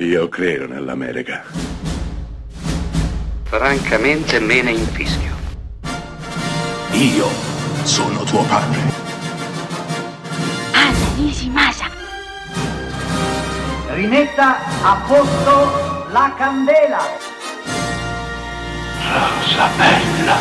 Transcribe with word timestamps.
Io 0.00 0.28
credo 0.28 0.68
nell'America. 0.68 1.42
Francamente 3.42 4.38
me 4.38 4.62
ne 4.62 4.70
infischio. 4.70 5.34
Io 6.92 7.26
sono 7.82 8.22
tuo 8.22 8.44
padre. 8.44 8.78
Anna 10.70 11.14
Nishimasa. 11.16 11.86
Rimetta 13.88 14.58
a 14.82 15.02
posto 15.04 16.06
la 16.12 16.32
candela. 16.38 17.00
Rosa 19.02 19.68
bella. 19.76 20.36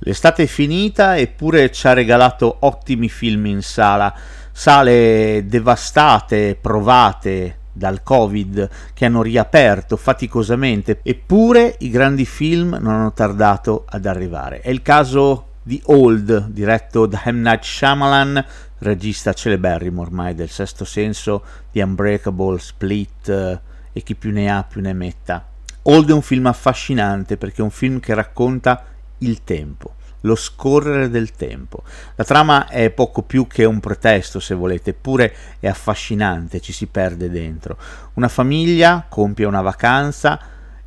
L'estate 0.00 0.42
è 0.42 0.46
finita 0.46 1.16
eppure 1.16 1.72
ci 1.72 1.86
ha 1.86 1.94
regalato 1.94 2.58
ottimi 2.60 3.08
film 3.08 3.46
in 3.46 3.62
sala, 3.62 4.14
sale 4.52 5.44
devastate, 5.46 6.58
provate 6.60 7.60
dal 7.72 8.02
Covid, 8.02 8.68
che 8.94 9.04
hanno 9.04 9.22
riaperto 9.22 9.96
faticosamente, 9.96 11.00
eppure 11.02 11.76
i 11.80 11.90
grandi 11.90 12.26
film 12.26 12.78
non 12.80 12.94
hanno 12.94 13.12
tardato 13.12 13.84
ad 13.88 14.06
arrivare. 14.06 14.60
È 14.60 14.70
il 14.70 14.82
caso 14.82 15.46
di 15.62 15.80
Old, 15.86 16.48
diretto 16.48 17.06
da 17.06 17.22
M. 17.26 17.40
Night 17.40 17.62
Shyamalan, 17.62 18.44
regista 18.78 19.32
celeberrimo 19.32 20.02
ormai 20.02 20.34
del 20.34 20.50
sesto 20.50 20.84
senso, 20.84 21.44
di 21.70 21.80
Unbreakable, 21.80 22.58
Split 22.58 23.28
eh, 23.28 23.60
e 23.92 24.02
chi 24.02 24.14
più 24.14 24.32
ne 24.32 24.50
ha 24.50 24.64
più 24.64 24.80
ne 24.80 24.92
metta. 24.92 25.46
Old 25.82 26.10
è 26.10 26.12
un 26.12 26.22
film 26.22 26.46
affascinante 26.46 27.36
perché 27.36 27.60
è 27.60 27.64
un 27.64 27.70
film 27.70 28.00
che 28.00 28.14
racconta 28.14 28.84
il 29.18 29.44
tempo, 29.44 29.94
lo 30.22 30.34
scorrere 30.34 31.08
del 31.08 31.32
tempo. 31.32 31.82
La 32.16 32.24
trama 32.24 32.68
è 32.68 32.90
poco 32.90 33.22
più 33.22 33.46
che 33.46 33.64
un 33.64 33.80
pretesto, 33.80 34.40
se 34.40 34.54
volete, 34.54 34.90
eppure 34.90 35.34
è 35.60 35.68
affascinante, 35.68 36.60
ci 36.60 36.72
si 36.72 36.86
perde 36.86 37.30
dentro. 37.30 37.76
Una 38.14 38.28
famiglia 38.28 39.06
compie 39.08 39.46
una 39.46 39.62
vacanza 39.62 40.40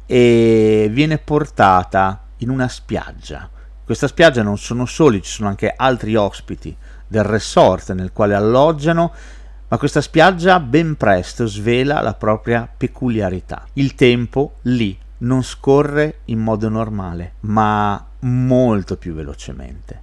e 0.05 0.87
viene 0.91 1.17
portata 1.17 2.25
in 2.37 2.49
una 2.49 2.67
spiaggia. 2.67 3.49
Questa 3.83 4.07
spiaggia 4.07 4.43
non 4.43 4.57
sono 4.57 4.85
soli, 4.85 5.21
ci 5.21 5.31
sono 5.31 5.49
anche 5.49 5.73
altri 5.75 6.15
ospiti 6.15 6.75
del 7.07 7.23
resort 7.23 7.93
nel 7.93 8.11
quale 8.11 8.33
alloggiano, 8.33 9.13
ma 9.67 9.77
questa 9.77 10.01
spiaggia 10.01 10.59
ben 10.59 10.95
presto 10.95 11.45
svela 11.45 12.01
la 12.01 12.13
propria 12.13 12.67
peculiarità. 12.75 13.65
Il 13.73 13.95
tempo 13.95 14.55
lì 14.63 14.97
non 15.19 15.43
scorre 15.43 16.19
in 16.25 16.39
modo 16.39 16.69
normale, 16.69 17.33
ma 17.41 18.05
molto 18.19 18.97
più 18.97 19.13
velocemente. 19.13 20.01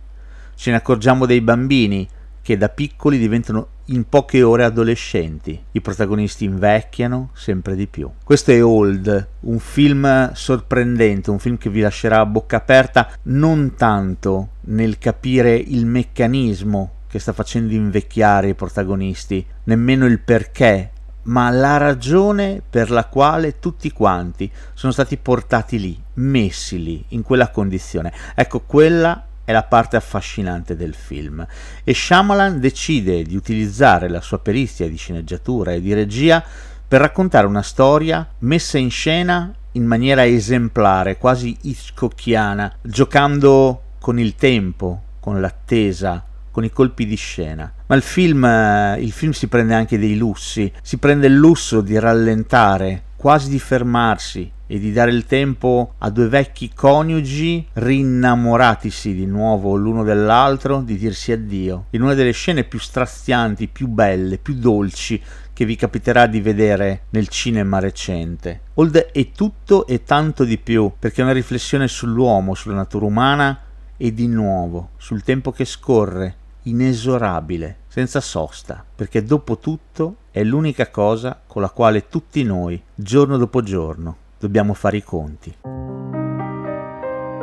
Ce 0.54 0.70
ne 0.70 0.76
accorgiamo 0.76 1.26
dei 1.26 1.40
bambini 1.40 2.08
che 2.42 2.56
da 2.56 2.68
piccoli 2.68 3.18
diventano 3.18 3.68
in 3.86 4.08
poche 4.08 4.42
ore 4.42 4.64
adolescenti. 4.64 5.60
I 5.72 5.80
protagonisti 5.80 6.44
invecchiano 6.44 7.30
sempre 7.34 7.76
di 7.76 7.86
più. 7.86 8.10
Questo 8.22 8.50
è 8.50 8.62
Old, 8.62 9.28
un 9.40 9.58
film 9.58 10.32
sorprendente, 10.32 11.30
un 11.30 11.38
film 11.38 11.56
che 11.56 11.70
vi 11.70 11.80
lascerà 11.80 12.20
a 12.20 12.26
bocca 12.26 12.56
aperta 12.56 13.10
non 13.22 13.74
tanto 13.76 14.48
nel 14.62 14.98
capire 14.98 15.54
il 15.54 15.86
meccanismo 15.86 16.90
che 17.08 17.18
sta 17.18 17.32
facendo 17.32 17.74
invecchiare 17.74 18.48
i 18.48 18.54
protagonisti, 18.54 19.44
nemmeno 19.64 20.06
il 20.06 20.18
perché 20.18 20.90
ma 21.24 21.50
la 21.50 21.76
ragione 21.76 22.62
per 22.68 22.90
la 22.90 23.06
quale 23.06 23.58
tutti 23.58 23.92
quanti 23.92 24.50
sono 24.74 24.92
stati 24.92 25.16
portati 25.16 25.78
lì, 25.78 26.02
messi 26.14 26.82
lì, 26.82 27.04
in 27.08 27.22
quella 27.22 27.50
condizione. 27.50 28.12
Ecco, 28.34 28.60
quella 28.60 29.26
è 29.44 29.52
la 29.52 29.64
parte 29.64 29.96
affascinante 29.96 30.76
del 30.76 30.94
film. 30.94 31.46
E 31.84 31.94
Shyamalan 31.94 32.60
decide 32.60 33.22
di 33.22 33.36
utilizzare 33.36 34.08
la 34.08 34.20
sua 34.20 34.38
perizia 34.38 34.88
di 34.88 34.96
sceneggiatura 34.96 35.72
e 35.72 35.80
di 35.80 35.92
regia 35.92 36.42
per 36.86 37.00
raccontare 37.00 37.46
una 37.46 37.62
storia 37.62 38.26
messa 38.40 38.78
in 38.78 38.90
scena 38.90 39.52
in 39.72 39.84
maniera 39.86 40.26
esemplare, 40.26 41.16
quasi 41.16 41.56
hitchcockiana, 41.62 42.76
giocando 42.82 43.82
con 43.98 44.18
il 44.18 44.34
tempo, 44.34 45.02
con 45.18 45.40
l'attesa, 45.40 46.22
con 46.52 46.62
i 46.64 46.70
colpi 46.70 47.06
di 47.06 47.16
scena. 47.16 47.72
Ma 47.86 47.96
il 47.96 48.02
film, 48.02 48.44
eh, 48.44 48.98
il 49.00 49.10
film 49.10 49.32
si 49.32 49.48
prende 49.48 49.74
anche 49.74 49.98
dei 49.98 50.16
lussi, 50.16 50.70
si 50.82 50.98
prende 50.98 51.26
il 51.26 51.34
lusso 51.34 51.80
di 51.80 51.98
rallentare, 51.98 53.02
quasi 53.16 53.50
di 53.50 53.58
fermarsi 53.58 54.50
e 54.66 54.78
di 54.78 54.92
dare 54.92 55.10
il 55.10 55.26
tempo 55.26 55.94
a 55.98 56.10
due 56.10 56.28
vecchi 56.28 56.70
coniugi 56.74 57.66
rinnamoratisi 57.72 59.14
di 59.14 59.26
nuovo 59.26 59.74
l'uno 59.76 60.02
dell'altro, 60.02 60.80
di 60.80 60.96
dirsi 60.96 61.32
addio, 61.32 61.86
in 61.90 62.02
una 62.02 62.14
delle 62.14 62.32
scene 62.32 62.64
più 62.64 62.78
strazianti, 62.78 63.68
più 63.68 63.88
belle, 63.88 64.38
più 64.38 64.54
dolci 64.54 65.20
che 65.52 65.64
vi 65.64 65.76
capiterà 65.76 66.26
di 66.26 66.40
vedere 66.40 67.02
nel 67.10 67.28
cinema 67.28 67.78
recente. 67.78 68.60
Old 68.74 68.96
è 68.96 69.30
tutto 69.32 69.86
e 69.86 70.04
tanto 70.04 70.44
di 70.44 70.58
più, 70.58 70.90
perché 70.98 71.20
è 71.20 71.24
una 71.24 71.32
riflessione 71.32 71.86
sull'uomo, 71.86 72.54
sulla 72.54 72.76
natura 72.76 73.04
umana 73.04 73.60
e 73.96 74.12
di 74.12 74.26
nuovo 74.26 74.90
sul 74.96 75.22
tempo 75.22 75.52
che 75.52 75.64
scorre 75.64 76.36
inesorabile, 76.62 77.78
senza 77.88 78.20
sosta, 78.20 78.84
perché 78.94 79.22
dopo 79.22 79.58
tutto 79.58 80.16
è 80.30 80.42
l'unica 80.42 80.90
cosa 80.90 81.40
con 81.46 81.62
la 81.62 81.70
quale 81.70 82.08
tutti 82.08 82.42
noi, 82.42 82.82
giorno 82.94 83.36
dopo 83.36 83.62
giorno, 83.62 84.16
dobbiamo 84.38 84.74
fare 84.74 84.96
i 84.98 85.02
conti. 85.02 85.54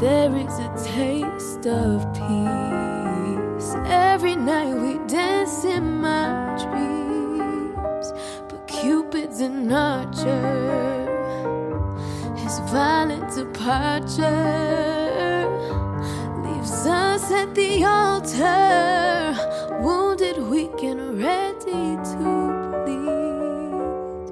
there 0.01 0.37
is 0.37 0.59
a 0.59 0.71
taste 0.75 1.67
of 1.69 2.05
peace. 2.13 3.75
Every 3.89 4.35
night 4.35 4.75
we 4.75 4.99
dance 5.07 5.65
in 5.65 6.01
my 6.01 6.55
dreams, 6.57 8.13
but 8.49 8.67
Cupid's 8.67 9.41
an 9.41 9.71
archer. 9.71 10.66
Violent 12.67 13.33
departure 13.33 14.27
leaves 16.43 16.85
us 16.87 17.31
at 17.31 17.55
the 17.55 17.85
altar, 17.85 19.35
wounded, 19.81 20.39
weak, 20.51 20.83
and 20.83 21.17
ready 21.23 21.97
to 22.11 22.25
bleed. 22.85 24.27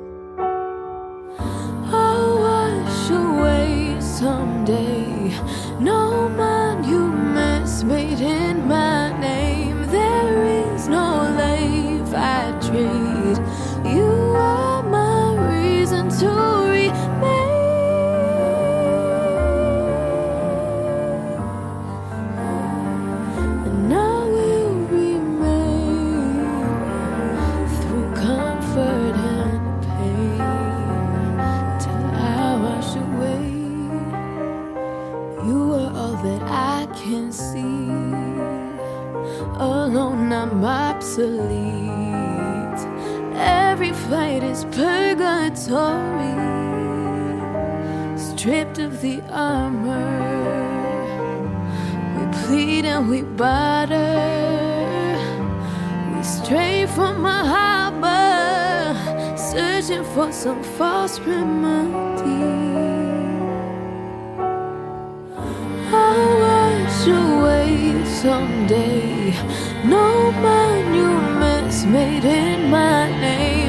I'll 1.92 2.38
wash 2.40 3.10
away 3.10 4.00
someday. 4.00 5.30
No 5.78 6.28
monuments 6.30 7.84
made 7.84 8.20
in 8.20 8.66
my 8.66 9.16
name. 9.20 9.86
There 9.92 10.44
is 10.44 10.88
no 10.88 11.22
life 11.38 12.12
I 12.14 12.50
trade. 12.60 13.13
Obsolete. 41.24 42.84
Every 43.36 43.92
fight 43.92 44.42
is 44.42 44.64
purgatory, 44.66 46.34
stripped 48.18 48.78
of 48.78 49.00
the 49.00 49.22
armor. 49.30 50.20
We 52.16 52.26
plead 52.44 52.84
and 52.84 53.08
we 53.08 53.22
batter. 53.22 53.96
We 56.14 56.22
stray 56.22 56.86
from 56.86 57.24
our 57.24 57.44
harbor, 57.56 59.36
searching 59.36 60.04
for 60.04 60.30
some 60.32 60.62
false 60.62 61.18
remedy. 61.20 62.52
I'll 65.90 66.38
wash 66.40 67.06
away 67.06 67.43
someday. 68.14 69.32
No 69.84 70.30
monuments 70.30 71.84
made 71.84 72.24
in 72.24 72.70
my 72.70 73.10
name. 73.20 73.63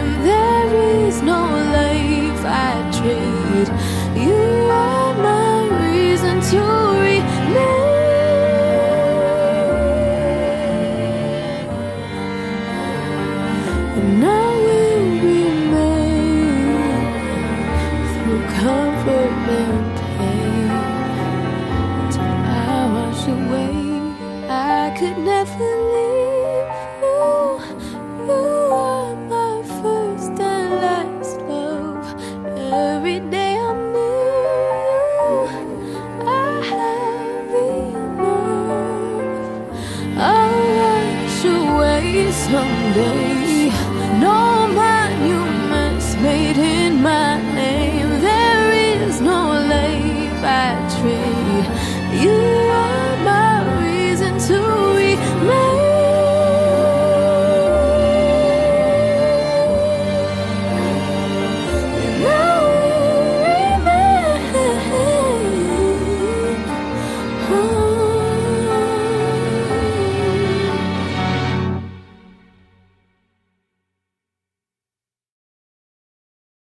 Someday. 42.46 43.25